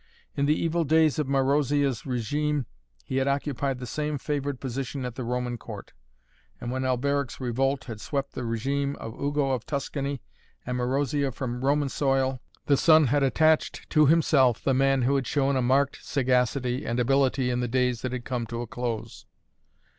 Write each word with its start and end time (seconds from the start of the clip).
In 0.35 0.47
the 0.47 0.55
evil 0.59 0.83
days 0.83 1.19
of 1.19 1.27
Marozia's 1.27 2.07
regime 2.07 2.65
he 3.05 3.17
had 3.17 3.27
occupied 3.27 3.77
the 3.77 3.85
same 3.85 4.17
favored 4.17 4.59
position 4.59 5.05
at 5.05 5.13
the 5.13 5.23
Roman 5.23 5.59
court, 5.59 5.93
and, 6.59 6.71
when 6.71 6.83
Alberic's 6.83 7.39
revolt 7.39 7.83
had 7.83 8.01
swept 8.01 8.33
the 8.33 8.43
regime 8.43 8.95
of 8.95 9.13
Ugo 9.13 9.51
of 9.51 9.67
Tuscany 9.67 10.23
and 10.65 10.75
Marozia 10.79 11.31
from 11.31 11.63
Roman 11.63 11.87
soil, 11.89 12.41
the 12.65 12.77
son 12.77 13.05
had 13.13 13.21
attached 13.21 13.87
to 13.91 14.07
himself 14.07 14.63
the 14.63 14.73
man 14.73 15.03
who 15.03 15.13
had 15.13 15.27
shown 15.27 15.55
a 15.55 15.61
marked 15.61 16.03
sagacity 16.03 16.83
and 16.83 16.99
ability 16.99 17.51
in 17.51 17.59
the 17.59 17.67
days 17.67 18.01
that 18.01 18.11
had 18.11 18.25
come 18.25 18.47
to 18.47 18.61
a 18.61 18.65
close. 18.65 19.27